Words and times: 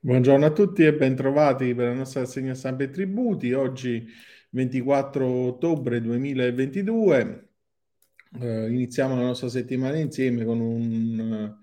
Buongiorno 0.00 0.46
a 0.46 0.52
tutti 0.52 0.84
e 0.84 0.94
bentrovati 0.94 1.74
per 1.74 1.88
la 1.88 1.94
nostra 1.94 2.20
rassegna 2.20 2.54
stampa 2.54 2.84
e 2.84 2.90
tributi. 2.90 3.52
Oggi 3.52 4.06
24 4.50 5.26
ottobre 5.26 6.00
2022 6.00 7.48
eh, 8.40 8.68
iniziamo 8.70 9.16
la 9.16 9.22
nostra 9.22 9.48
settimana 9.48 9.96
insieme 9.96 10.44
con 10.44 10.60
un 10.60 11.56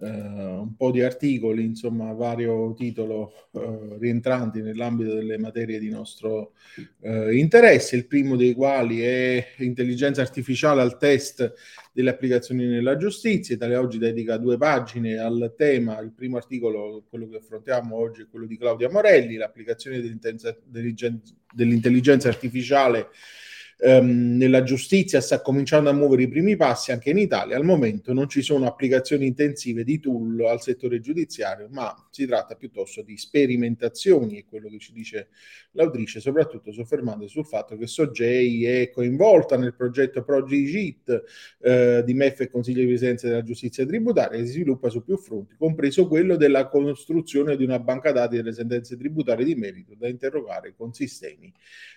eh, 0.00 0.08
un 0.08 0.74
po' 0.76 0.90
di 0.90 1.02
articoli, 1.02 1.64
insomma, 1.64 2.12
vario 2.12 2.74
titolo 2.74 3.32
eh, 3.52 3.96
rientranti 3.98 4.60
nell'ambito 4.60 5.14
delle 5.14 5.38
materie 5.38 5.78
di 5.78 5.88
nostro 5.88 6.52
eh, 7.00 7.36
interesse, 7.36 7.96
il 7.96 8.06
primo 8.06 8.36
dei 8.36 8.54
quali 8.54 9.00
è 9.00 9.46
intelligenza 9.58 10.20
artificiale 10.20 10.80
al 10.80 10.98
test 10.98 11.52
delle 11.92 12.10
applicazioni 12.10 12.66
nella 12.66 12.96
giustizia. 12.96 13.54
Italia 13.54 13.80
Oggi 13.80 13.98
dedica 13.98 14.36
due 14.36 14.56
pagine 14.56 15.18
al 15.18 15.54
tema, 15.56 16.00
il 16.00 16.12
primo 16.12 16.36
articolo, 16.36 17.04
quello 17.08 17.28
che 17.28 17.36
affrontiamo 17.36 17.96
oggi, 17.96 18.22
è 18.22 18.26
quello 18.28 18.46
di 18.46 18.58
Claudia 18.58 18.90
Morelli, 18.90 19.36
l'applicazione 19.36 20.00
dell'intelligenza 20.00 22.28
artificiale 22.28 23.10
ehm, 23.78 24.36
nella 24.36 24.62
giustizia 24.62 25.20
sta 25.20 25.40
cominciando 25.40 25.90
a 25.90 25.92
muovere 25.92 26.22
i 26.22 26.28
primi 26.28 26.56
passi 26.56 26.92
anche 26.92 27.10
in 27.10 27.18
Italia. 27.18 27.56
Al 27.56 27.64
momento 27.64 28.12
non 28.12 28.28
ci 28.28 28.42
sono 28.42 28.66
applicazioni 28.66 29.26
intensive 29.26 29.84
di 29.84 30.00
tool 30.00 30.44
al 30.46 30.62
settore 30.62 31.00
giudiziario, 31.00 31.68
ma 31.70 31.94
si 32.10 32.26
tratta 32.26 32.54
piuttosto 32.54 33.02
di 33.02 33.16
sperimentazioni, 33.16 34.38
è 34.38 34.44
quello 34.44 34.68
che 34.68 34.78
ci 34.78 34.92
dice 34.92 35.28
l'autrice, 35.72 36.20
soprattutto 36.20 36.72
soffermando 36.72 37.26
sul 37.26 37.46
fatto 37.46 37.76
che 37.76 37.86
Sogei 37.86 38.64
è 38.64 38.90
coinvolta 38.90 39.56
nel 39.56 39.74
progetto 39.74 40.22
ProGIT 40.22 41.22
eh, 41.60 42.02
di 42.04 42.14
MEF 42.14 42.40
e 42.40 42.48
Consiglio 42.48 42.80
di 42.80 42.86
Presidenza 42.86 43.28
della 43.28 43.42
Giustizia 43.42 43.84
Tributaria 43.84 44.38
che 44.38 44.46
si 44.46 44.52
sviluppa 44.52 44.88
su 44.88 45.02
più 45.02 45.16
fronti, 45.16 45.56
compreso 45.56 46.06
quello 46.06 46.36
della 46.36 46.68
costruzione 46.68 47.56
di 47.56 47.64
una 47.64 47.78
banca 47.78 48.12
dati 48.12 48.36
delle 48.36 48.52
sentenze 48.52 48.96
tributarie 48.96 49.44
di 49.44 49.54
merito 49.54 49.94
da 49.94 50.08
interrogare 50.08 50.74
con 50.76 50.92
sistemi 50.92 51.52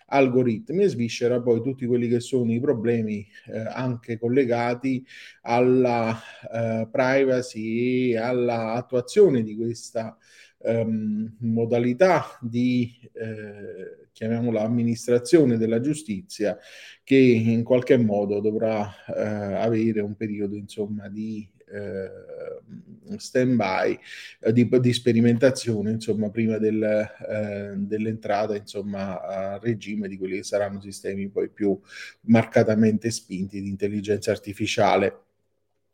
algoritmi 0.08 0.84
e 0.84 0.88
sviscera 0.90 1.42
poi 1.42 1.62
tutti 1.62 1.77
quelli 1.86 2.08
che 2.08 2.20
sono 2.20 2.52
i 2.52 2.60
problemi 2.60 3.26
eh, 3.48 3.60
anche 3.60 4.18
collegati 4.18 5.06
alla 5.42 6.20
eh, 6.52 6.88
privacy 6.90 8.12
e 8.12 8.18
all'attuazione 8.18 9.44
di 9.44 9.56
questa 9.56 10.18
ehm, 10.64 11.36
modalità 11.40 12.38
di, 12.42 12.92
eh, 13.14 14.08
chiamiamola, 14.12 14.62
amministrazione 14.62 15.58
della 15.58 15.80
giustizia 15.80 16.58
che 17.04 17.16
in 17.16 17.64
qualche 17.64 17.98
modo 17.98 18.40
dovrà 18.40 18.90
eh, 19.08 19.22
avere 19.22 20.02
un 20.02 20.16
periodo 20.16 20.56
insomma 20.56 21.08
di 21.08 21.48
eh, 21.70 23.18
stand 23.18 23.56
by 23.56 23.98
eh, 24.42 24.54
di, 24.54 24.70
di, 24.80 24.94
sperimentazione 24.94 25.92
insomma 25.92 26.30
prima 26.30 26.58
del, 26.58 26.82
eh, 26.84 27.74
dell'entrata 27.76 28.56
insomma 28.56 29.22
a 29.22 29.58
regime 29.58 30.08
di 30.08 30.18
quelli 30.18 30.38
che 30.38 30.44
saranno 30.44 30.80
sistemi 30.80 31.28
poi 31.30 31.50
più 31.50 31.80
marcatamente 32.22 33.12
spinti 33.12 33.62
di 33.62 33.70
intelligenza 33.70 34.32
artificiale 34.32 35.27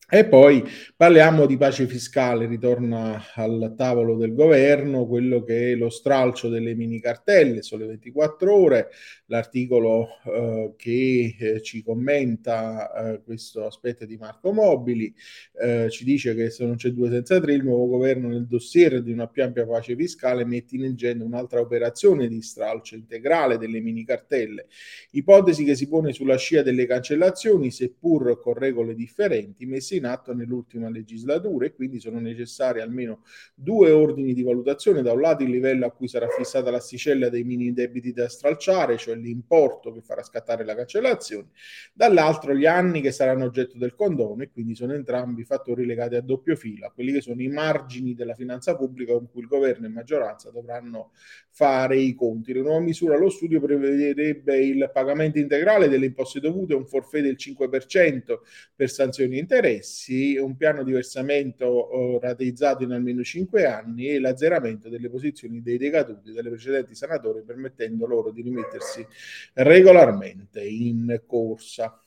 e 0.09 0.25
poi 0.25 0.63
parliamo 0.95 1.45
di 1.45 1.55
pace 1.55 1.87
fiscale, 1.87 2.45
ritorna 2.45 3.23
al 3.35 3.73
tavolo 3.75 4.17
del 4.17 4.33
governo 4.33 5.07
quello 5.07 5.43
che 5.43 5.71
è 5.71 5.75
lo 5.75 5.89
stralcio 5.89 6.49
delle 6.49 6.75
mini 6.75 6.99
cartelle, 6.99 7.61
sole 7.61 7.85
24 7.85 8.53
ore, 8.53 8.89
l'articolo 9.27 10.07
eh, 10.25 10.73
che 10.75 11.35
eh, 11.39 11.61
ci 11.61 11.81
commenta 11.81 13.13
eh, 13.13 13.23
questo 13.23 13.65
aspetto 13.65 14.05
di 14.05 14.17
Marco 14.17 14.51
Mobili, 14.51 15.13
eh, 15.59 15.89
ci 15.89 16.03
dice 16.03 16.35
che 16.35 16.49
se 16.49 16.65
non 16.65 16.75
c'è 16.75 16.89
due 16.89 17.09
senza 17.09 17.39
tre, 17.39 17.53
il 17.53 17.63
nuovo 17.63 17.87
governo 17.87 18.27
nel 18.27 18.45
dossier 18.45 19.01
di 19.01 19.11
una 19.11 19.27
più 19.27 19.43
ampia 19.43 19.65
pace 19.65 19.95
fiscale 19.95 20.45
mette 20.45 20.75
in 20.75 20.83
agenda 20.83 21.23
un'altra 21.23 21.61
operazione 21.61 22.27
di 22.27 22.41
stralcio 22.41 22.95
integrale 22.95 23.57
delle 23.57 23.79
mini 23.79 24.03
cartelle, 24.03 24.67
ipotesi 25.11 25.63
che 25.63 25.75
si 25.75 25.87
pone 25.87 26.11
sulla 26.11 26.37
scia 26.37 26.61
delle 26.61 26.85
cancellazioni, 26.85 27.71
seppur 27.71 28.39
con 28.39 28.53
regole 28.53 28.93
differenti, 28.93 29.65
messe 29.65 29.92
in 29.95 30.03
in 30.03 30.05
atto 30.05 30.33
nell'ultima 30.33 30.89
legislatura 30.89 31.65
e 31.65 31.73
quindi 31.73 31.99
sono 31.99 32.19
necessari 32.19 32.81
almeno 32.81 33.23
due 33.55 33.91
ordini 33.91 34.33
di 34.33 34.43
valutazione, 34.43 35.01
da 35.01 35.13
un 35.13 35.21
lato 35.21 35.43
il 35.43 35.49
livello 35.49 35.85
a 35.85 35.91
cui 35.91 36.07
sarà 36.07 36.27
fissata 36.27 36.69
l'asticella 36.69 37.29
dei 37.29 37.43
mini 37.43 37.73
debiti 37.73 38.11
da 38.11 38.27
stralciare, 38.27 38.97
cioè 38.97 39.15
l'importo 39.15 39.91
che 39.91 40.01
farà 40.01 40.21
scattare 40.21 40.65
la 40.65 40.75
cancellazione, 40.75 41.49
dall'altro 41.93 42.53
gli 42.53 42.65
anni 42.65 43.01
che 43.01 43.11
saranno 43.11 43.45
oggetto 43.45 43.77
del 43.77 43.95
condono 43.95 44.43
e 44.43 44.51
quindi 44.51 44.75
sono 44.75 44.93
entrambi 44.93 45.45
fattori 45.45 45.85
legati 45.85 46.15
a 46.15 46.21
doppio 46.21 46.55
filo, 46.55 46.87
a 46.87 46.91
quelli 46.91 47.13
che 47.13 47.21
sono 47.21 47.41
i 47.41 47.47
margini 47.47 48.13
della 48.13 48.35
finanza 48.35 48.75
pubblica 48.75 49.13
con 49.13 49.29
cui 49.29 49.41
il 49.41 49.47
governo 49.47 49.85
e 49.85 49.89
maggioranza 49.89 50.51
dovranno 50.51 51.11
fare 51.49 51.97
i 51.97 52.13
conti. 52.13 52.53
La 52.53 52.61
nuova 52.61 52.79
misura 52.79 53.15
allo 53.15 53.29
studio 53.29 53.61
prevederebbe 53.61 54.57
il 54.57 54.89
pagamento 54.91 55.37
integrale 55.37 55.87
delle 55.87 56.07
imposte 56.07 56.39
dovute, 56.39 56.73
un 56.73 56.85
forfè 56.85 57.21
del 57.21 57.35
5% 57.37 58.39
per 58.75 58.89
sanzioni 58.89 59.35
e 59.35 59.39
interessi, 59.39 59.82
stessi 59.83 60.37
un 60.37 60.55
piano 60.55 60.83
di 60.83 60.91
versamento 60.91 62.19
rateizzato 62.19 62.83
in 62.83 62.91
almeno 62.91 63.21
5 63.21 63.65
anni 63.65 64.07
e 64.07 64.19
l'azzeramento 64.19 64.89
delle 64.89 65.09
posizioni 65.09 65.61
dei 65.61 65.77
decaduti 65.77 66.31
dalle 66.31 66.49
precedenti 66.49 66.95
sanatorie 66.95 67.43
permettendo 67.43 68.07
loro 68.07 68.31
di 68.31 68.41
rimettersi 68.41 69.05
regolarmente 69.53 70.63
in 70.63 71.21
corsa. 71.27 71.97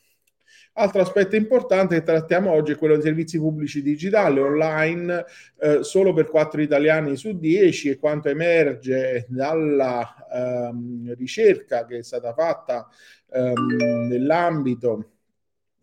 Altro 0.78 1.00
aspetto 1.00 1.36
importante 1.36 1.96
che 1.96 2.02
trattiamo 2.02 2.50
oggi 2.50 2.72
è 2.72 2.76
quello 2.76 2.94
dei 2.94 3.02
servizi 3.02 3.38
pubblici 3.38 3.82
digitali 3.82 4.40
online, 4.40 5.24
eh, 5.58 5.82
solo 5.82 6.12
per 6.12 6.28
4 6.28 6.60
italiani 6.60 7.16
su 7.16 7.38
10 7.38 7.90
e 7.90 7.98
quanto 7.98 8.28
emerge 8.28 9.24
dalla 9.28 10.14
ehm, 10.30 11.14
ricerca 11.14 11.86
che 11.86 11.98
è 11.98 12.02
stata 12.02 12.34
fatta 12.34 12.86
ehm, 13.30 14.06
nell'ambito 14.08 15.15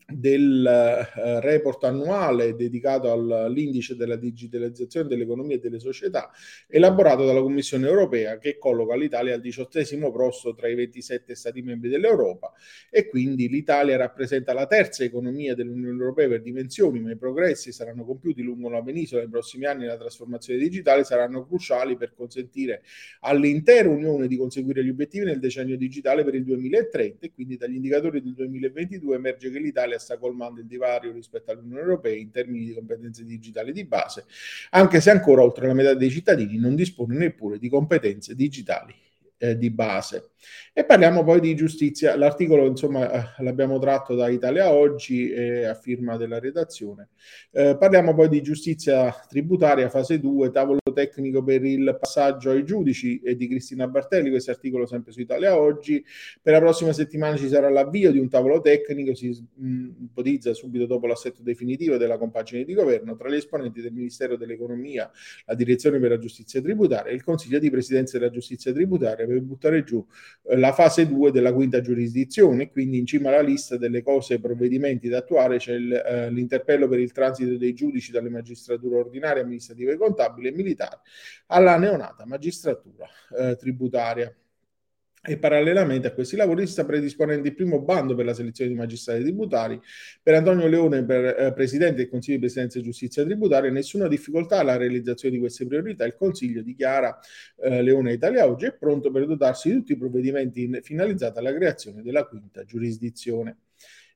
del 0.07 0.65
eh, 0.65 1.39
report 1.41 1.83
annuale 1.85 2.55
dedicato 2.55 3.11
all'indice 3.11 3.95
della 3.95 4.15
digitalizzazione 4.15 5.07
dell'economia 5.07 5.55
e 5.55 5.59
delle 5.59 5.79
società, 5.79 6.29
elaborato 6.67 7.25
dalla 7.25 7.41
Commissione 7.41 7.87
europea 7.87 8.37
che 8.37 8.57
colloca 8.57 8.95
l'Italia 8.95 9.35
al 9.35 9.41
diciottesimo 9.41 10.11
posto 10.11 10.53
tra 10.53 10.67
i 10.67 10.75
27 10.75 11.35
Stati 11.35 11.61
membri 11.61 11.89
dell'Europa. 11.89 12.51
E 12.89 13.07
quindi 13.07 13.47
l'Italia 13.47 13.97
rappresenta 13.97 14.53
la 14.53 14.67
terza 14.67 15.03
economia 15.03 15.55
dell'Unione 15.55 15.97
Europea 15.97 16.27
per 16.27 16.41
dimensioni, 16.41 16.99
ma 16.99 17.11
i 17.11 17.17
progressi 17.17 17.71
saranno 17.71 18.05
compiuti 18.05 18.41
lungo 18.41 18.69
la 18.69 18.81
penisola. 18.81 19.21
Nei 19.21 19.29
prossimi 19.29 19.65
anni 19.65 19.85
la 19.85 19.97
trasformazione 19.97 20.59
digitale 20.59 21.03
saranno 21.03 21.45
cruciali 21.45 21.97
per 21.97 22.13
consentire 22.13 22.83
all'intera 23.21 23.89
Unione 23.89 24.27
di 24.27 24.37
conseguire 24.37 24.83
gli 24.83 24.89
obiettivi 24.89 25.25
nel 25.25 25.39
decennio 25.39 25.77
digitale 25.77 26.23
per 26.23 26.35
il 26.35 26.43
2030 26.43 27.25
e 27.25 27.31
quindi 27.31 27.57
dagli 27.57 27.75
indicatori 27.75 28.21
del 28.21 28.33
2022 28.33 29.15
emerge 29.15 29.51
che 29.51 29.59
l'Italia 29.59 29.92
sta 29.99 30.17
colmando 30.17 30.59
il 30.59 30.67
divario 30.67 31.11
rispetto 31.11 31.51
all'Unione 31.51 31.81
Europea 31.81 32.15
in 32.15 32.31
termini 32.31 32.65
di 32.65 32.73
competenze 32.73 33.23
digitali 33.23 33.71
di 33.71 33.85
base, 33.85 34.25
anche 34.71 35.01
se 35.01 35.09
ancora 35.09 35.41
oltre 35.41 35.67
la 35.67 35.73
metà 35.73 35.93
dei 35.93 36.09
cittadini 36.09 36.57
non 36.57 36.75
dispone 36.75 37.15
neppure 37.15 37.57
di 37.57 37.69
competenze 37.69 38.35
digitali 38.35 38.93
eh, 39.43 39.57
di 39.57 39.69
base. 39.69 40.31
E 40.71 40.85
parliamo 40.85 41.23
poi 41.23 41.41
di 41.41 41.53
giustizia. 41.53 42.15
L'articolo, 42.15 42.65
insomma, 42.65 43.11
eh, 43.11 43.43
l'abbiamo 43.43 43.77
tratto 43.77 44.15
da 44.15 44.29
Italia 44.29 44.71
Oggi 44.71 45.29
eh, 45.29 45.65
a 45.65 45.73
firma 45.73 46.15
della 46.15 46.39
redazione. 46.39 47.09
Eh, 47.51 47.75
parliamo 47.77 48.13
poi 48.13 48.29
di 48.29 48.41
giustizia 48.41 49.11
tributaria, 49.27 49.89
fase 49.89 50.19
2, 50.19 50.49
tavolo 50.51 50.79
tecnico 50.93 51.43
per 51.43 51.63
il 51.65 51.97
passaggio 51.99 52.51
ai 52.51 52.63
giudici 52.63 53.19
e 53.19 53.35
di 53.35 53.47
Cristina 53.47 53.87
Bartelli, 53.87 54.29
questo 54.29 54.51
articolo 54.51 54.85
sempre 54.85 55.11
su 55.11 55.19
Italia 55.19 55.57
Oggi. 55.57 56.03
Per 56.41 56.53
la 56.53 56.59
prossima 56.59 56.93
settimana 56.93 57.35
ci 57.35 57.47
sarà 57.47 57.69
l'avvio 57.69 58.11
di 58.11 58.19
un 58.19 58.29
tavolo 58.29 58.61
tecnico, 58.61 59.13
si 59.13 59.29
mh, 59.29 59.89
ipotizza 60.03 60.53
subito 60.53 60.85
dopo 60.85 61.07
l'assetto 61.07 61.41
definitivo 61.41 61.97
della 61.97 62.17
compagine 62.17 62.63
di 62.63 62.73
governo 62.73 63.15
tra 63.15 63.29
gli 63.29 63.35
esponenti 63.35 63.81
del 63.81 63.91
Ministero 63.91 64.37
dell'Economia, 64.37 65.09
la 65.45 65.53
Direzione 65.55 65.99
per 65.99 66.11
la 66.11 66.17
Giustizia 66.17 66.61
Tributaria 66.61 67.11
e 67.11 67.15
il 67.15 67.23
Consiglio 67.23 67.59
di 67.59 67.69
Presidenza 67.69 68.17
della 68.17 68.31
Giustizia 68.31 68.71
Tributaria 68.71 69.25
per 69.25 69.41
buttare 69.41 69.83
giù 69.83 70.05
eh, 70.43 70.57
la 70.57 70.71
fase 70.71 71.07
2 71.07 71.31
della 71.31 71.53
quinta 71.53 71.81
giurisdizione, 71.81 72.69
quindi 72.71 72.97
in 72.97 73.05
cima 73.05 73.29
alla 73.29 73.41
lista 73.41 73.77
delle 73.77 74.01
cose 74.03 74.35
e 74.35 74.39
provvedimenti 74.39 75.09
da 75.09 75.17
attuare 75.17 75.57
c'è 75.57 75.73
il, 75.73 75.93
eh, 75.93 76.31
l'interpello 76.31 76.87
per 76.87 76.99
il 76.99 77.11
transito 77.11 77.57
dei 77.57 77.73
giudici 77.73 78.11
dalle 78.11 78.29
magistrature 78.29 78.97
ordinarie, 78.97 79.41
amministrative, 79.41 79.97
contabili 79.97 80.47
e 80.47 80.51
militari 80.51 80.82
alla 81.47 81.77
neonata 81.77 82.25
magistratura 82.25 83.07
eh, 83.37 83.55
tributaria 83.55 84.33
e 85.25 85.37
parallelamente 85.37 86.07
a 86.07 86.11
questi 86.11 86.35
lavori 86.35 86.65
si 86.65 86.73
sta 86.73 86.83
predisponendo 86.83 87.47
il 87.47 87.55
primo 87.55 87.79
bando 87.79 88.13
per 88.13 88.25
la 88.25 88.33
selezione 88.33 88.71
di 88.71 88.75
magistrati 88.75 89.21
tributari. 89.21 89.79
Per 90.21 90.33
Antonio 90.33 90.67
Leone, 90.67 91.05
per, 91.05 91.39
eh, 91.39 91.53
Presidente 91.53 91.95
del 91.95 92.09
Consiglio 92.09 92.35
di 92.35 92.41
Presidenza 92.41 92.77
e 92.77 92.81
Giustizia 92.81 93.23
Tributaria, 93.23 93.71
nessuna 93.71 94.09
difficoltà 94.09 94.59
alla 94.59 94.75
realizzazione 94.75 95.35
di 95.35 95.39
queste 95.39 95.65
priorità. 95.65 96.03
Il 96.03 96.15
Consiglio 96.15 96.61
dichiara 96.61 97.17
eh, 97.61 97.81
Leone 97.81 98.11
Italia 98.11 98.45
oggi 98.45 98.65
è 98.65 98.73
pronto 98.73 99.11
per 99.11 99.25
dotarsi 99.25 99.69
di 99.69 99.75
tutti 99.75 99.93
i 99.93 99.97
provvedimenti 99.97 100.63
in, 100.63 100.79
finalizzati 100.83 101.39
alla 101.39 101.53
creazione 101.53 102.01
della 102.01 102.25
quinta 102.25 102.65
giurisdizione. 102.65 103.59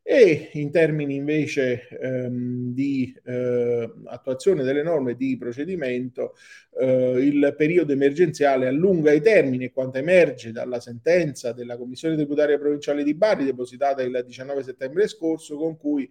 E 0.09 0.51
in 0.53 0.71
termini 0.71 1.15
invece 1.15 1.89
ehm, 1.89 2.73
di 2.73 3.13
eh, 3.25 3.91
attuazione 4.05 4.63
delle 4.63 4.81
norme 4.81 5.15
di 5.15 5.35
procedimento 5.35 6.37
eh, 6.79 7.19
il 7.19 7.53
periodo 7.57 7.91
emergenziale 7.91 8.67
allunga 8.67 9.11
i 9.11 9.19
termini 9.19 9.69
quanto 9.69 9.97
emerge 9.97 10.53
dalla 10.53 10.79
sentenza 10.79 11.51
della 11.51 11.75
Commissione 11.75 12.15
tributaria 12.15 12.57
provinciale 12.57 13.03
di 13.03 13.15
Bari 13.15 13.43
depositata 13.43 14.01
il 14.01 14.23
19 14.25 14.63
settembre 14.63 15.09
scorso 15.09 15.57
con 15.57 15.75
cui 15.75 16.09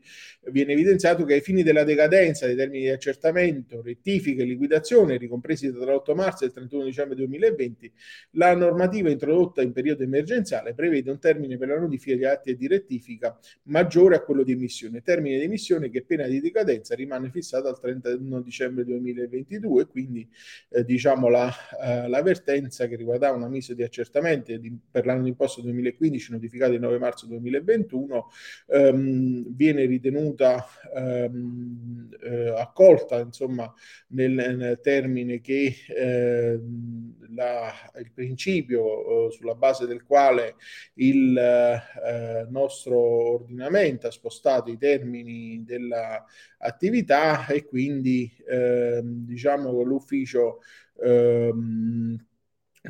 viene 0.50 0.72
evidenziato 0.72 1.24
che 1.24 1.32
ai 1.32 1.40
fini 1.40 1.62
della 1.62 1.84
decadenza 1.84 2.44
dei 2.44 2.54
termini 2.54 2.82
di 2.82 2.90
accertamento, 2.90 3.80
rettifica 3.80 4.42
e 4.42 4.44
liquidazione 4.44 5.16
ricompresi 5.16 5.72
tra 5.72 5.94
l'8 5.94 6.14
marzo 6.14 6.44
e 6.44 6.48
il 6.48 6.52
31 6.52 6.84
dicembre 6.84 7.16
2020 7.16 7.92
la 8.32 8.54
normativa 8.54 9.08
introdotta 9.08 9.62
in 9.62 9.72
periodo 9.72 10.02
emergenziale 10.02 10.74
prevede 10.74 11.10
un 11.10 11.18
termine 11.18 11.56
per 11.56 11.68
la 11.68 11.78
notifica 11.78 12.14
di 12.14 12.26
atti 12.26 12.50
e 12.50 12.56
di 12.56 12.66
rettifica 12.66 13.38
maggiore 13.62 13.84
a 14.16 14.20
quello 14.20 14.42
di 14.42 14.52
emissione, 14.52 15.02
termine 15.02 15.38
di 15.38 15.44
emissione 15.44 15.90
che 15.90 16.02
pena 16.02 16.26
di 16.26 16.40
decadenza 16.40 16.94
rimane 16.94 17.30
fissato 17.30 17.68
al 17.68 17.78
31 17.78 18.40
dicembre 18.40 18.84
2022 18.84 19.86
quindi 19.86 20.28
eh, 20.70 20.84
diciamo 20.84 21.28
la, 21.28 21.52
eh, 21.82 22.08
l'avvertenza 22.08 22.86
che 22.88 22.96
riguardava 22.96 23.36
un 23.36 23.44
avviso 23.44 23.74
di 23.74 23.82
accertamento 23.82 24.52
per 24.90 25.06
l'anno 25.06 25.22
d'imposta 25.22 25.62
2015 25.62 26.32
notificato 26.32 26.72
il 26.72 26.80
9 26.80 26.98
marzo 26.98 27.26
2021 27.26 28.30
ehm, 28.68 29.54
viene 29.54 29.84
ritenuta 29.84 30.66
ehm, 30.94 32.08
eh, 32.22 32.48
accolta 32.56 33.20
insomma 33.20 33.72
nel, 34.08 34.32
nel 34.32 34.80
termine 34.82 35.40
che 35.40 35.74
ehm, 35.96 37.34
la, 37.34 37.72
il 37.98 38.10
principio 38.12 39.28
eh, 39.28 39.30
sulla 39.32 39.54
base 39.54 39.86
del 39.86 40.04
quale 40.04 40.56
il 40.94 41.36
eh, 41.36 42.46
nostro 42.50 42.98
ordinamento 42.98 43.74
ha 44.06 44.10
spostato 44.10 44.70
i 44.70 44.78
termini 44.78 45.64
dell'attività 45.64 47.46
e 47.46 47.64
quindi 47.64 48.30
eh, 48.48 49.00
diciamo 49.04 49.82
l'ufficio 49.82 50.60
ehm, 51.02 52.16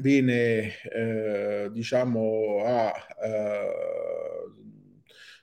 viene 0.01 0.73
eh, 0.91 1.69
diciamo 1.73 2.63
a 2.65 2.93
eh, 3.23 3.69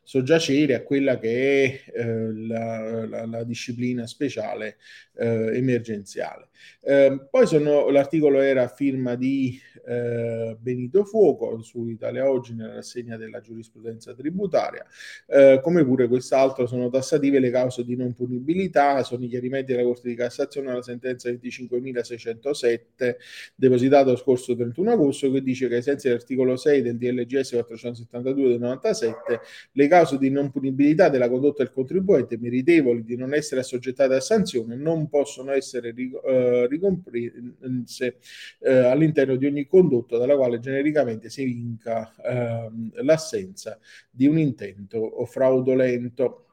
soggiacere 0.04 0.76
a 0.76 0.84
quella 0.84 1.18
che 1.18 1.84
è 1.94 2.00
eh, 2.00 2.34
la, 2.34 3.06
la, 3.06 3.26
la, 3.26 3.44
disciplina 3.44 4.06
speciale 4.06 4.78
eh, 5.16 5.58
emergenziale. 5.58 6.50
Eh, 6.82 7.28
poi 7.30 7.48
sono, 7.48 7.90
l'articolo 7.90 8.40
era 8.40 8.64
a 8.64 8.68
firma 8.68 9.16
di 9.16 9.60
eh, 9.86 10.56
Benito 10.60 11.04
Fuoco 11.06 11.62
su 11.62 11.88
Italia 11.88 12.30
Oggi 12.30 12.54
nella 12.54 12.76
rassegna 12.76 13.18
della 13.18 13.40
giurisprudenza 13.42 14.14
tributaria, 14.14 14.86
eh, 15.28 15.60
come 15.62 15.86
pure 15.86 16.08
quest'altro 16.08 16.68
sono 16.68 16.90
tassative 16.90 17.40
le 17.40 17.50
cause 17.50 17.84
di 17.84 17.96
non 17.96 18.14
punibilità, 18.14 19.04
sono 19.04 19.24
i 19.24 19.28
chiarimenti 19.28 19.72
della 19.72 19.84
Corte 19.84 20.10
di 20.10 20.16
Cassazione 20.16 20.72
alla 20.72 20.82
sentenza 20.82 21.30
25.607 21.30 23.16
depositato 23.56 24.12
lo 24.12 24.16
scorso 24.18 24.56
31 24.56 24.92
agosto 24.92 25.32
che 25.32 25.42
dice 25.42 25.68
che 25.68 25.76
ai 25.76 25.82
sensi 25.82 26.08
dell'articolo 26.08 26.56
6 26.56 26.82
del 26.82 26.98
DLGS 26.98 27.52
472 27.52 28.50
del 28.50 28.60
97 28.60 29.40
le 29.72 29.88
cause 29.94 30.18
di 30.18 30.32
non 30.32 30.50
punibilità 30.50 31.08
della 31.08 31.30
condotta 31.30 31.62
del 31.62 31.72
contribuente 31.72 32.40
meritevoli 32.40 33.04
di 33.04 33.16
non 33.16 33.36
essere 33.36 33.62
assoggettate 33.62 34.16
a 34.16 34.20
sanzione 34.20 34.76
non 34.76 35.08
possono 35.08 35.52
essere 35.52 35.94
eh, 35.94 36.68
ricomprese 36.68 38.18
eh, 38.60 38.74
all'interno 38.74 39.36
di 39.36 39.46
ogni 39.46 39.68
condotta 39.68 40.18
dalla 40.18 40.36
quale 40.36 40.60
genericamente 40.60 41.30
si 41.30 41.44
vinca 41.44 42.12
eh, 42.24 42.72
l'assenza 43.04 43.78
di 44.10 44.26
un 44.26 44.40
intento 44.40 45.26
fraudolento. 45.26 46.46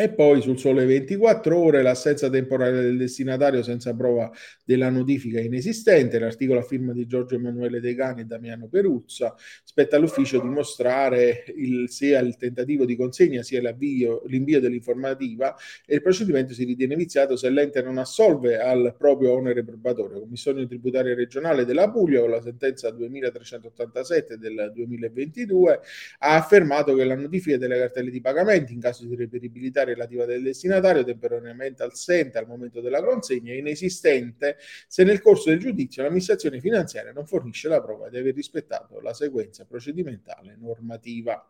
E 0.00 0.10
poi 0.10 0.40
sul 0.42 0.56
sole 0.60 0.84
24 0.84 1.58
ore 1.58 1.82
l'assenza 1.82 2.30
temporale 2.30 2.82
del 2.82 2.96
destinatario 2.96 3.64
senza 3.64 3.96
prova 3.96 4.30
della 4.64 4.90
notifica 4.90 5.40
inesistente, 5.40 6.20
l'articolo 6.20 6.60
a 6.60 6.62
firma 6.62 6.92
di 6.92 7.04
Giorgio 7.08 7.34
Emanuele 7.34 7.80
Degani 7.80 8.20
e 8.20 8.24
Damiano 8.24 8.68
Peruzza, 8.68 9.34
spetta 9.64 9.96
all'ufficio 9.96 10.40
dimostrare 10.40 11.42
il, 11.56 11.90
sia 11.90 12.20
il 12.20 12.36
tentativo 12.36 12.84
di 12.84 12.94
consegna 12.94 13.42
sia 13.42 13.60
l'invio 13.60 14.60
dell'informativa 14.60 15.56
e 15.84 15.96
il 15.96 16.02
procedimento 16.02 16.54
si 16.54 16.62
ritiene 16.62 16.94
iniziato 16.94 17.34
se 17.34 17.50
l'ente 17.50 17.82
non 17.82 17.98
assolve 17.98 18.60
al 18.60 18.94
proprio 18.96 19.32
onere 19.32 19.64
probatorio. 19.64 20.20
Commissione 20.20 20.64
tributaria 20.68 21.16
regionale 21.16 21.64
della 21.64 21.90
Puglia 21.90 22.20
con 22.20 22.30
la 22.30 22.40
sentenza 22.40 22.88
2387 22.92 24.38
del 24.38 24.70
2022 24.72 25.80
ha 26.18 26.36
affermato 26.36 26.94
che 26.94 27.02
la 27.02 27.16
notifica 27.16 27.56
delle 27.56 27.78
cartelle 27.78 28.12
di 28.12 28.20
pagamenti 28.20 28.72
in 28.72 28.80
caso 28.80 29.04
di 29.04 29.16
reperibilità 29.16 29.86
relativa 29.88 30.24
del 30.24 30.42
destinatario 30.42 31.04
temporaneamente 31.04 31.82
assente 31.82 32.38
al 32.38 32.46
momento 32.46 32.80
della 32.80 33.02
consegna 33.02 33.52
è 33.52 33.56
inesistente 33.56 34.56
se 34.86 35.04
nel 35.04 35.20
corso 35.20 35.50
del 35.50 35.58
giudizio 35.58 36.02
l'amministrazione 36.02 36.60
finanziaria 36.60 37.12
non 37.12 37.26
fornisce 37.26 37.68
la 37.68 37.82
prova 37.82 38.08
di 38.08 38.18
aver 38.18 38.34
rispettato 38.34 39.00
la 39.00 39.14
sequenza 39.14 39.64
procedimentale 39.64 40.56
normativa. 40.56 41.42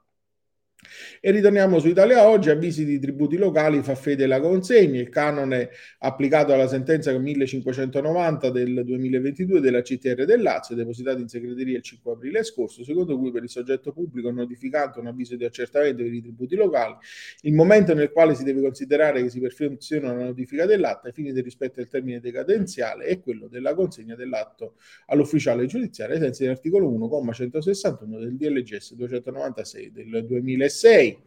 E 1.20 1.32
ritorniamo 1.32 1.80
su 1.80 1.88
Italia 1.88 2.28
Oggi, 2.28 2.50
avvisi 2.50 2.84
di 2.84 3.00
tributi 3.00 3.36
locali, 3.36 3.82
fa 3.82 3.96
fede 3.96 4.26
la 4.26 4.40
consegna, 4.40 5.00
il 5.00 5.08
canone 5.08 5.70
applicato 5.98 6.52
alla 6.52 6.68
sentenza 6.68 7.16
1590 7.18 8.50
del 8.50 8.84
2022 8.84 9.60
della 9.60 9.82
CTR 9.82 10.24
del 10.24 10.40
Lazio, 10.40 10.76
depositato 10.76 11.18
in 11.18 11.26
segreteria 11.26 11.78
il 11.78 11.82
5 11.82 12.12
aprile 12.12 12.44
scorso, 12.44 12.84
secondo 12.84 13.18
cui 13.18 13.32
per 13.32 13.42
il 13.42 13.48
soggetto 13.48 13.92
pubblico 13.92 14.30
notificato 14.30 15.00
un 15.00 15.08
avviso 15.08 15.34
di 15.34 15.44
accertamento 15.44 16.04
per 16.04 16.12
i 16.12 16.22
tributi 16.22 16.54
locali, 16.54 16.94
il 17.42 17.54
momento 17.54 17.92
nel 17.94 18.12
quale 18.12 18.36
si 18.36 18.44
deve 18.44 18.60
considerare 18.60 19.20
che 19.20 19.30
si 19.30 19.40
perfeziona 19.40 20.14
la 20.14 20.26
notifica 20.26 20.64
dell'atto 20.64 21.08
ai 21.08 21.12
fini 21.12 21.32
del 21.32 21.42
rispetto 21.42 21.74
del 21.80 21.88
termine 21.88 22.20
decadenziale 22.20 23.06
è 23.06 23.20
quello 23.20 23.48
della 23.48 23.74
consegna 23.74 24.14
dell'atto 24.14 24.76
all'ufficiale 25.06 25.66
giudiziario 25.66 26.14
ai 26.14 26.20
sensi 26.20 26.42
dell'articolo 26.44 26.88
1,161 26.88 28.18
del 28.18 28.36
DLGS 28.36 28.94
296 28.94 29.92
del 29.92 30.24
2006 30.24 30.67
2006. 30.68 31.26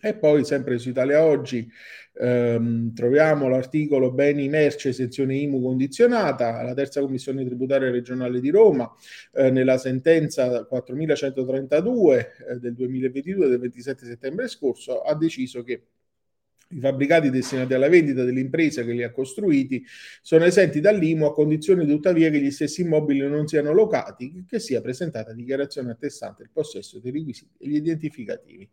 E 0.00 0.14
poi 0.14 0.44
sempre 0.44 0.78
su 0.78 0.90
Italia 0.90 1.24
Oggi 1.24 1.68
ehm, 2.18 2.92
troviamo 2.94 3.48
l'articolo 3.48 4.12
Beni 4.12 4.48
Merce 4.48 4.92
sezione 4.92 5.36
IMU 5.36 5.60
condizionata, 5.60 6.62
la 6.62 6.74
terza 6.74 7.00
commissione 7.00 7.44
tributaria 7.44 7.90
regionale 7.90 8.40
di 8.40 8.50
Roma 8.50 8.92
eh, 9.32 9.50
nella 9.50 9.78
sentenza 9.78 10.64
4132 10.64 12.32
eh, 12.50 12.56
del 12.58 12.74
2022 12.74 13.48
del 13.48 13.58
27 13.58 14.04
settembre 14.04 14.48
scorso 14.48 15.00
ha 15.00 15.14
deciso 15.14 15.62
che 15.62 15.82
i 16.68 16.80
fabbricati 16.80 17.30
destinati 17.30 17.74
alla 17.74 17.88
vendita 17.88 18.24
dell'impresa 18.24 18.82
che 18.82 18.90
li 18.92 19.04
ha 19.04 19.12
costruiti 19.12 19.84
sono 20.20 20.44
esenti 20.44 20.80
dall'IMU 20.80 21.26
a 21.26 21.32
condizione 21.32 21.86
tuttavia 21.86 22.28
che 22.30 22.40
gli 22.40 22.50
stessi 22.50 22.80
immobili 22.80 23.20
non 23.20 23.46
siano 23.46 23.72
locati, 23.72 24.44
che 24.48 24.58
sia 24.58 24.80
presentata 24.80 25.32
dichiarazione 25.32 25.92
attestante 25.92 26.42
il 26.42 26.50
possesso 26.52 26.98
dei 26.98 27.12
requisiti 27.12 27.52
e 27.58 27.68
gli 27.68 27.76
identificativi 27.76 28.68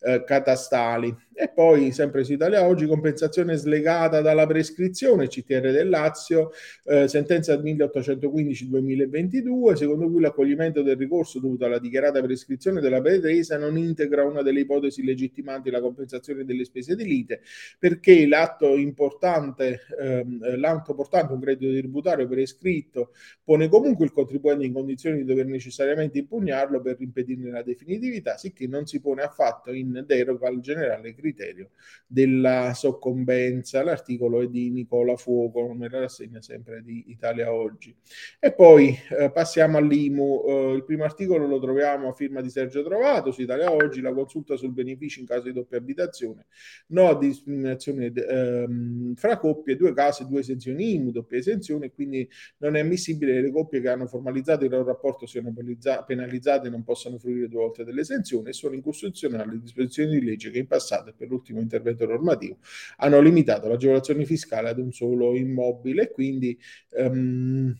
eh, 0.00 0.24
catastali. 0.24 1.16
E 1.32 1.48
poi, 1.48 1.90
sempre 1.92 2.22
su 2.24 2.32
Italia 2.32 2.66
Oggi, 2.66 2.84
compensazione 2.86 3.54
slegata 3.56 4.20
dalla 4.20 4.46
prescrizione, 4.46 5.28
CTR 5.28 5.70
del 5.70 5.88
Lazio, 5.88 6.50
eh, 6.84 7.08
sentenza 7.08 7.56
1815-2022, 7.56 9.72
secondo 9.74 10.10
cui 10.10 10.20
l'accoglimento 10.20 10.82
del 10.82 10.96
ricorso 10.96 11.38
dovuto 11.38 11.64
alla 11.64 11.78
dichiarata 11.78 12.20
prescrizione 12.20 12.80
della 12.80 13.00
pretesa 13.00 13.56
non 13.56 13.78
integra 13.78 14.24
una 14.24 14.42
delle 14.42 14.58
ipotesi 14.60 15.04
legittimanti 15.04 15.70
la 15.70 15.80
compensazione 15.80 16.44
delle 16.44 16.64
spese 16.64 16.96
di 16.96 17.04
lite 17.04 17.37
perché 17.78 18.26
l'atto 18.26 18.76
importante, 18.76 19.80
ehm, 20.00 20.58
l'atto 20.58 20.94
portante 20.94 21.32
un 21.32 21.40
credito 21.40 21.76
tributario 21.76 22.28
per 22.28 22.38
iscritto 22.38 23.12
pone 23.42 23.68
comunque 23.68 24.04
il 24.04 24.12
contribuente 24.12 24.64
in 24.64 24.72
condizioni 24.72 25.18
di 25.18 25.24
dover 25.24 25.46
necessariamente 25.46 26.18
impugnarlo 26.18 26.80
per 26.80 26.96
impedirne 27.00 27.50
la 27.50 27.62
definitività, 27.62 28.36
sicché 28.36 28.66
non 28.66 28.86
si 28.86 29.00
pone 29.00 29.22
affatto 29.22 29.72
in 29.72 30.04
deroga 30.06 30.48
al 30.48 30.60
generale 30.60 31.14
criterio 31.14 31.70
della 32.06 32.72
soccombenza. 32.74 33.82
L'articolo 33.82 34.42
è 34.42 34.48
di 34.48 34.70
Nicola 34.70 35.16
Fuoco, 35.16 35.72
nella 35.74 36.00
rassegna 36.00 36.40
sempre 36.40 36.82
di 36.82 37.04
Italia 37.08 37.52
Oggi. 37.52 37.94
E 38.38 38.52
poi 38.52 38.96
eh, 39.18 39.30
passiamo 39.30 39.78
all'IMU. 39.78 40.44
Eh, 40.46 40.72
il 40.74 40.84
primo 40.84 41.04
articolo 41.04 41.46
lo 41.46 41.60
troviamo 41.60 42.08
a 42.08 42.12
firma 42.12 42.40
di 42.40 42.50
Sergio 42.50 42.82
Trovato 42.82 43.30
su 43.30 43.42
Italia 43.42 43.70
Oggi, 43.70 44.00
la 44.00 44.12
consulta 44.12 44.56
sul 44.56 44.72
beneficio 44.72 45.20
in 45.20 45.26
caso 45.26 45.44
di 45.44 45.52
doppia 45.52 45.78
abitazione. 45.78 46.46
No 46.88 47.14
di 47.14 47.27
discriminazione 47.28 48.12
ehm, 48.12 49.14
fra 49.14 49.38
coppie, 49.38 49.76
due 49.76 49.92
casi, 49.92 50.26
due 50.26 50.40
esenzioni 50.40 50.94
IMU, 50.94 51.10
doppia 51.10 51.38
esenzione, 51.38 51.90
quindi 51.92 52.28
non 52.58 52.76
è 52.76 52.80
ammissibile 52.80 53.34
che 53.34 53.40
le 53.40 53.50
coppie 53.50 53.80
che 53.80 53.88
hanno 53.88 54.06
formalizzato 54.06 54.64
il 54.64 54.70
loro 54.70 54.84
rapporto 54.84 55.26
siano 55.26 55.52
penalizzate 55.52 56.66
e 56.66 56.70
non 56.70 56.84
possano 56.84 57.18
fruire 57.18 57.48
due 57.48 57.60
volte 57.60 57.84
dell'esenzione 57.84 58.50
e 58.50 58.52
sono 58.52 58.74
incostituzionali 58.74 59.52
le 59.52 59.60
disposizioni 59.60 60.18
di 60.18 60.24
legge 60.24 60.50
che 60.50 60.58
in 60.58 60.66
passato 60.66 61.10
e 61.10 61.14
per 61.16 61.28
l'ultimo 61.28 61.60
intervento 61.60 62.06
normativo 62.06 62.58
hanno 62.96 63.20
limitato 63.20 63.68
l'agevolazione 63.68 64.24
fiscale 64.24 64.68
ad 64.68 64.78
un 64.78 64.92
solo 64.92 65.36
immobile, 65.36 66.10
quindi 66.10 66.58
ehm, 66.90 67.74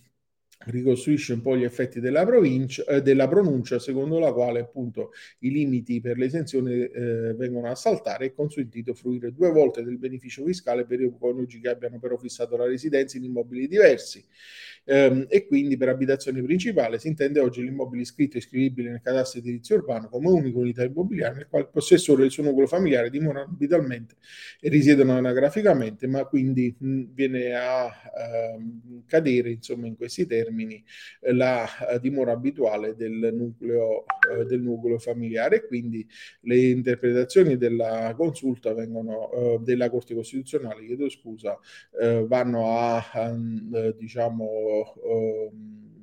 ricostruisce 0.71 1.33
un 1.33 1.41
po' 1.41 1.57
gli 1.57 1.65
effetti 1.65 2.01
della, 2.01 2.27
eh, 2.27 3.03
della 3.03 3.29
pronuncia, 3.29 3.79
secondo 3.79 4.19
la 4.19 4.33
quale 4.33 4.61
appunto 4.61 5.13
i 5.41 5.51
limiti 5.51 6.01
per 6.01 6.17
l'esenzione 6.19 6.91
eh, 6.91 7.35
vengono 7.35 7.69
a 7.69 7.75
saltare 7.75 8.27
e 8.27 8.35
consentito 8.35 8.95
fruire 8.95 9.33
due 9.33 9.51
volte 9.51 9.83
del 9.83 9.99
beneficio 9.99 10.45
fiscale 10.45 10.85
per 10.85 11.01
i 11.01 11.13
coniugi 11.19 11.61
che 11.61 11.69
abbiano 11.69 11.99
però 11.99 12.17
fissato 12.17 12.57
la 12.57 12.67
residenza 12.67 13.17
in 13.17 13.25
immobili 13.25 13.67
diversi. 13.67 14.25
Ehm, 14.91 15.27
e 15.29 15.47
quindi 15.47 15.77
per 15.77 15.91
abitazione 15.91 16.43
principale 16.43 16.99
si 16.99 17.09
intende 17.09 17.41
oggi 17.41 17.63
l'immobile 17.63 18.01
iscritto 18.01 18.37
e 18.37 18.39
iscrivibile 18.39 18.89
nel 18.91 19.03
cadastro 19.03 19.41
edilizio 19.41 19.77
urbano 19.77 20.09
come 20.09 20.29
unica 20.29 20.59
unità 20.59 20.83
immobiliare 20.83 21.35
nel 21.35 21.47
quale 21.47 21.67
il 21.67 21.71
possessore 21.71 22.23
e 22.23 22.25
il 22.27 22.31
suo 22.31 22.43
nucleo 22.43 22.67
familiare 22.67 23.11
dimorano 23.11 23.51
abitualmente 23.53 24.15
e 24.59 24.71
risiedono 24.71 25.13
anagraficamente, 25.13 26.07
ma 26.07 26.25
quindi 26.25 26.75
mh, 26.79 27.03
viene 27.13 27.55
a 27.55 27.91
ehm, 28.55 29.05
cadere 29.07 29.51
insomma 29.51 29.87
in 29.87 29.97
questi 29.97 30.25
termini 30.25 30.83
eh, 31.21 31.35
la 31.35 31.67
eh, 31.89 32.01
dimora 32.01 32.33
abituale 32.33 32.95
del 32.97 33.31
nucleo, 33.35 34.05
eh, 34.33 34.45
del 34.47 34.63
nucleo 34.63 34.99
familiare. 34.99 35.67
Quindi 35.67 36.07
le 36.43 36.57
interpretazioni 36.57 37.59
della 37.59 38.15
consulta 38.17 38.73
vengono, 38.73 39.31
eh, 39.33 39.59
della 39.61 39.91
Corte 39.91 40.15
Costituzionale, 40.15 40.87
chiedo 40.87 41.11
scusa, 41.11 41.59
vanno 42.27 42.79
a, 42.79 42.97
a 43.13 43.37
diciamo 43.97 44.78
o, 45.03 45.51
mm, 45.53 45.98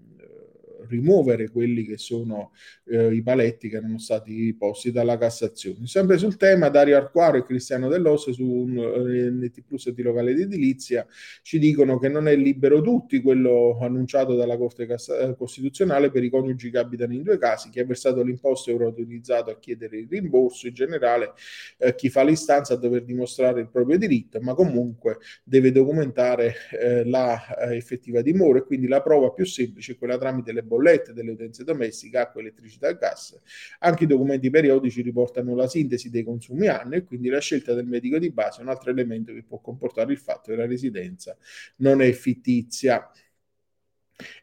rimuovere 0.88 1.50
quelli 1.50 1.86
che 1.86 1.98
sono 1.98 2.52
eh, 2.86 3.14
i 3.14 3.22
paletti 3.22 3.70
che 3.70 3.78
erano 3.78 3.98
stati 3.98 4.54
posti 4.56 4.92
dalla 4.92 5.18
Cassazione. 5.18 5.88
Sempre 5.88 6.18
sul 6.18 6.38
tema, 6.38 6.70
Dario 6.70 6.98
Arquaro 6.98 7.38
e 7.38 7.46
Cristiano 7.46 7.90
Dell'Osse 7.90 8.34
su 8.34 8.46
un, 8.46 8.78
eh, 8.78 9.30
NT 9.30 9.64
Plus 9.68 9.90
di 9.90 10.02
locale 10.02 10.34
di 10.34 10.44
edilizia 10.44 11.06
ci 11.42 11.60
dicono 11.60 12.00
che 12.00 12.10
non 12.10 12.28
è 12.28 12.36
libero 12.36 12.82
tutti 12.82 13.22
quello 13.22 13.78
annunciato 13.82 14.36
dalla 14.36 14.58
Corte 14.58 14.86
Cassa- 14.86 15.18
eh, 15.20 15.36
Costituzionale 15.36 16.12
per 16.12 16.24
i 16.24 16.30
coniugi 16.30 16.70
che 16.70 16.78
abitano 16.78 17.14
in 17.14 17.24
due 17.24 17.38
casi, 17.38 17.70
chi 17.70 17.80
ha 17.80 17.86
versato 17.86 18.22
l'imposto 18.22 18.72
è 18.72 18.74
utilizzato 18.74 19.52
a 19.52 19.60
chiedere 19.60 19.98
il 19.98 20.08
rimborso, 20.10 20.68
in 20.68 20.74
generale 20.74 21.34
eh, 21.78 21.96
chi 21.96 22.10
fa 22.10 22.24
l'istanza 22.24 22.74
a 22.74 22.78
dover 22.78 23.04
dimostrare 23.04 23.62
il 23.62 23.70
proprio 23.70 23.98
diritto, 23.98 24.40
ma 24.42 24.54
comunque 24.54 25.18
deve 25.44 25.72
documentare 25.72 26.56
eh, 26.80 27.06
la 27.06 27.58
eh, 27.58 27.76
effettiva 27.76 28.22
dimora 28.22 28.60
e 28.60 28.64
quindi 28.64 28.88
la 28.88 29.02
prova 29.02 29.32
più 29.32 29.46
semplice 29.46 29.94
è 29.94 29.98
quella 29.98 30.18
tramite 30.18 30.52
le 30.52 30.64
bollette 30.76 31.14
delle 31.14 31.32
utenze 31.32 31.64
domestiche, 31.64 32.18
acqua, 32.18 32.42
elettricità 32.42 32.90
e 32.90 32.98
gas. 32.98 33.40
Anche 33.80 34.04
i 34.04 34.08
documenti 34.08 34.50
periodici 34.50 35.02
riportano 35.02 35.56
la 35.56 35.68
sintesi 35.68 36.10
dei 36.10 36.24
consumi 36.24 36.68
anni 36.68 36.98
e 36.98 37.04
quindi 37.04 37.30
la 37.30 37.40
scelta 37.40 37.74
del 37.74 37.88
medico 37.88 38.20
di 38.20 38.32
base 38.32 38.60
è 38.60 38.64
un 38.64 38.70
altro 38.70 38.92
elemento 38.92 39.34
che 39.34 39.44
può 39.44 39.60
comportare 39.60 40.12
il 40.12 40.20
fatto 40.20 40.52
che 40.52 40.58
la 40.58 40.66
residenza 40.66 41.38
non 41.78 42.02
è 42.02 42.12
fittizia. 42.12 43.10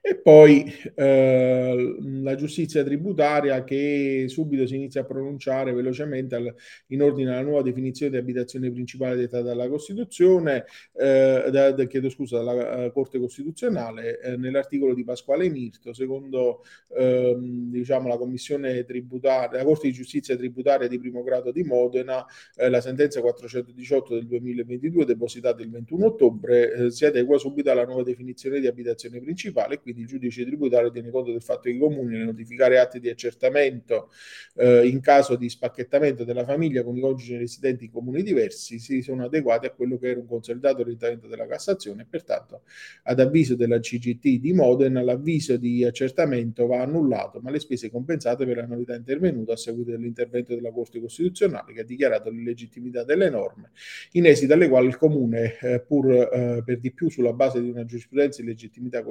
E 0.00 0.17
poi 0.17 0.71
eh, 0.95 1.97
la 2.23 2.35
giustizia 2.35 2.85
tributaria 2.85 3.64
che 3.64 4.26
subito 4.29 4.67
si 4.67 4.75
inizia 4.75 5.00
a 5.00 5.05
pronunciare 5.05 5.73
velocemente 5.73 6.35
al, 6.35 6.55
in 6.88 7.02
ordine 7.02 7.31
alla 7.31 7.41
nuova 7.43 7.62
definizione 7.62 8.12
di 8.12 8.19
abitazione 8.19 8.71
principale 8.71 9.17
detta 9.17 9.41
dalla 9.41 9.69
Costituzione, 9.69 10.64
eh, 10.95 11.49
da, 11.50 11.71
da, 11.71 11.85
chiedo 11.85 12.11
scusa, 12.11 12.43
dalla 12.43 12.87
uh, 12.87 12.93
Corte 12.93 13.19
Costituzionale, 13.19 14.21
eh, 14.21 14.37
nell'articolo 14.37 14.93
di 14.93 15.05
Pasquale 15.05 15.49
Mirto, 15.49 15.95
secondo 15.95 16.64
ehm, 16.95 17.71
diciamo, 17.71 18.09
la 18.09 18.19
Commissione 18.19 18.85
tributaria, 18.85 19.59
la 19.59 19.64
Corte 19.64 19.87
di 19.87 19.95
Giustizia 19.95 20.37
tributaria 20.37 20.88
di 20.88 20.99
primo 20.99 21.23
grado 21.23 21.50
di 21.50 21.62
Modena, 21.62 22.26
eh, 22.57 22.69
la 22.69 22.81
sentenza 22.83 23.21
418 23.21 24.14
del 24.14 24.26
2022, 24.26 25.05
depositata 25.07 25.62
il 25.62 25.71
21 25.71 26.07
ottobre, 26.07 26.73
eh, 26.73 26.91
si 26.91 27.07
adegua 27.07 27.38
subito 27.38 27.71
alla 27.71 27.85
nuova 27.85 28.02
definizione 28.02 28.61
di 28.61 28.67
abitazione 28.67 29.21
principale 29.21 29.62
municipale, 29.62 29.81
quindi 29.81 30.02
il 30.02 30.07
giudice 30.07 30.45
tributario 30.45 30.90
tiene 30.90 31.11
conto 31.11 31.31
del 31.31 31.42
fatto 31.42 31.62
che 31.62 31.71
i 31.71 31.78
comuni 31.78 32.16
nel 32.16 32.26
notificare 32.26 32.78
atti 32.78 33.00
di 33.00 33.09
accertamento 33.09 34.11
eh, 34.57 34.87
in 34.87 35.00
caso 35.00 35.37
di 35.37 35.49
spacchettamento 35.49 36.25
della 36.25 36.45
famiglia 36.45 36.83
con 36.83 36.97
i 36.97 37.00
coniugi 37.00 37.37
residenti 37.37 37.87
in 37.87 37.90
comuni 37.90 38.23
diversi 38.23 38.78
si 38.78 39.02
sono 39.02 39.25
adeguati 39.25 39.66
a 39.66 39.71
quello 39.71 39.99
che 39.99 40.09
era 40.09 40.21
un 40.21 40.26
consolidato 40.26 40.81
orientamento 40.81 41.26
della 41.26 41.47
Cassazione. 41.47 42.02
E 42.02 42.07
pertanto 42.09 42.62
ad 43.04 43.21
avviso 43.21 43.54
della 43.54 43.78
CGT 43.78 44.40
di 44.40 44.52
Modena 44.52 45.02
l'avviso 45.02 45.57
di 45.57 45.85
accertamento 45.85 46.66
va 46.66 46.83
annullato 46.83 47.40
ma 47.40 47.50
le 47.50 47.59
spese 47.59 47.90
compensate 47.90 48.45
per 48.47 48.57
la 48.57 48.66
novità 48.66 48.95
intervenuta 48.95 49.52
a 49.52 49.57
seguito 49.57 49.90
dell'intervento 49.90 50.54
della 50.54 50.71
Corte 50.71 51.00
Costituzionale 51.00 51.73
che 51.73 51.81
ha 51.81 51.85
dichiarato 51.85 52.31
l'illegittimità 52.31 53.04
delle 53.04 53.31
norme 53.31 53.71
in 54.12 54.26
esito 54.26 54.52
alle 54.52 54.69
quali 54.69 54.87
il 54.87 54.97
Comune 54.97 55.59
eh, 55.61 55.81
pur 55.81 56.11
eh, 56.11 56.62
per 56.64 56.78
di 56.78 56.92
più 56.92 57.09
sulla 57.11 57.33
base 57.33 57.61
di 57.61 57.69
una 57.69 57.85
giurisprudenza 57.85 58.42
di 58.42 58.49
legittimità 58.49 59.02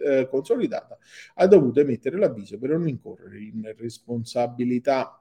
eh, 0.00 0.28
consolidata, 0.28 0.98
ha 1.34 1.46
dovuto 1.46 1.80
emettere 1.80 2.18
l'avviso 2.18 2.58
per 2.58 2.70
non 2.70 2.88
incorrere 2.88 3.38
in 3.38 3.74
responsabilità. 3.76 5.20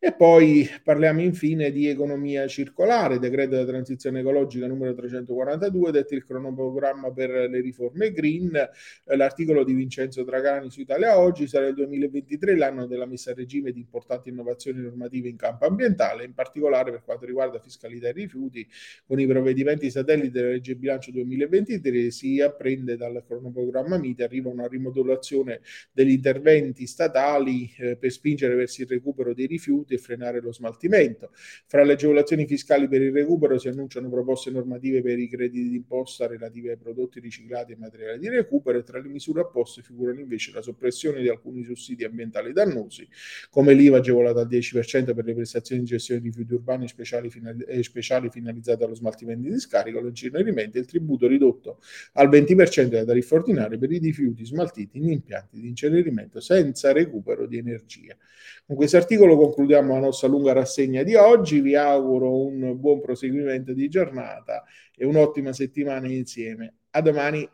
E 0.00 0.12
poi 0.12 0.68
parliamo 0.84 1.20
infine 1.20 1.72
di 1.72 1.88
economia 1.88 2.46
circolare, 2.46 3.18
decreto 3.18 3.56
della 3.56 3.66
transizione 3.66 4.20
ecologica 4.20 4.68
numero 4.68 4.94
342, 4.94 5.90
detto 5.90 6.14
il 6.14 6.24
cronoprogramma 6.24 7.10
per 7.12 7.30
le 7.30 7.60
riforme 7.60 8.12
green, 8.12 8.52
l'articolo 9.06 9.64
di 9.64 9.74
Vincenzo 9.74 10.22
Dragani 10.22 10.70
su 10.70 10.80
Italia 10.80 11.18
Oggi 11.18 11.48
sarà 11.48 11.66
il 11.66 11.74
2023 11.74 12.56
l'anno 12.56 12.86
della 12.86 13.06
messa 13.06 13.32
a 13.32 13.34
regime 13.34 13.72
di 13.72 13.80
importanti 13.80 14.28
innovazioni 14.28 14.80
normative 14.80 15.28
in 15.28 15.36
campo 15.36 15.66
ambientale, 15.66 16.24
in 16.24 16.32
particolare 16.32 16.92
per 16.92 17.02
quanto 17.02 17.26
riguarda 17.26 17.58
fiscalità 17.58 18.06
e 18.06 18.12
rifiuti, 18.12 18.66
con 19.04 19.18
i 19.18 19.26
provvedimenti 19.26 19.90
satelliti 19.90 20.30
della 20.30 20.50
legge 20.50 20.76
bilancio 20.76 21.10
2023 21.10 22.12
si 22.12 22.40
apprende 22.40 22.96
dal 22.96 23.24
cronoprogramma 23.26 23.98
MITE, 23.98 24.22
arriva 24.22 24.48
una 24.48 24.68
rimodulazione 24.68 25.60
degli 25.90 26.12
interventi 26.12 26.86
statali 26.86 27.68
eh, 27.78 27.96
per 27.96 28.12
spingere 28.12 28.54
verso 28.54 28.82
il 28.82 28.88
recupero 28.88 29.34
dei 29.34 29.46
rifiuti 29.46 29.56
e 29.88 29.98
frenare 29.98 30.40
lo 30.40 30.52
smaltimento. 30.52 31.30
Fra 31.66 31.84
le 31.84 31.92
agevolazioni 31.92 32.46
fiscali 32.46 32.88
per 32.88 33.02
il 33.02 33.12
recupero 33.12 33.58
si 33.58 33.68
annunciano 33.68 34.08
proposte 34.08 34.50
normative 34.50 35.02
per 35.02 35.18
i 35.18 35.28
crediti 35.28 35.68
d'imposta 35.68 36.26
relativi 36.26 36.68
ai 36.68 36.76
prodotti 36.76 37.20
riciclati 37.20 37.72
e 37.72 37.76
materiali 37.76 38.18
di 38.18 38.28
recupero 38.28 38.78
e 38.78 38.82
tra 38.82 39.00
le 39.00 39.08
misure 39.08 39.40
apposte 39.40 39.82
figurano 39.82 40.20
invece 40.20 40.52
la 40.52 40.62
soppressione 40.62 41.20
di 41.20 41.28
alcuni 41.28 41.64
sussidi 41.64 42.04
ambientali 42.04 42.52
dannosi, 42.52 43.06
come 43.50 43.74
l'IVA 43.74 43.98
agevolata 43.98 44.40
al 44.40 44.48
10% 44.48 45.14
per 45.14 45.24
le 45.24 45.34
prestazioni 45.34 45.82
di 45.82 45.86
gestione 45.86 46.20
di 46.20 46.28
rifiuti 46.28 46.54
urbani 46.54 46.88
speciali, 46.88 47.30
finali- 47.30 47.64
eh, 47.64 47.82
speciali 47.82 48.30
finalizzate 48.30 48.84
allo 48.84 48.94
smaltimento 48.94 49.48
di 49.48 49.58
scarico, 49.58 50.00
l'incenerimento 50.00 50.78
e 50.78 50.80
il 50.80 50.86
tributo 50.86 51.26
ridotto 51.26 51.80
al 52.14 52.28
20% 52.28 52.88
della 52.88 53.04
tariffa 53.04 53.34
ordinaria 53.34 53.78
per 53.78 53.90
i 53.92 53.98
rifiuti 53.98 54.44
smaltiti 54.44 54.98
in 54.98 55.10
impianti 55.10 55.60
di 55.60 55.68
incenerimento 55.68 56.40
senza 56.40 56.92
recupero 56.92 57.46
di 57.46 57.58
energia. 57.58 58.16
Con 58.68 58.76
questo 58.76 58.98
articolo 58.98 59.38
concludiamo 59.38 59.94
la 59.94 60.00
nostra 60.00 60.28
lunga 60.28 60.52
rassegna 60.52 61.02
di 61.02 61.14
oggi, 61.14 61.62
vi 61.62 61.74
auguro 61.74 62.38
un 62.38 62.78
buon 62.78 63.00
proseguimento 63.00 63.72
di 63.72 63.88
giornata 63.88 64.62
e 64.94 65.06
un'ottima 65.06 65.54
settimana 65.54 66.06
insieme. 66.06 66.74
A 66.90 67.00
domani. 67.00 67.48